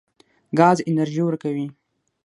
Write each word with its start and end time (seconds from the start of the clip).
ګاز 0.59 0.77
انرژي 0.89 1.21
ورکوي. 1.25 1.67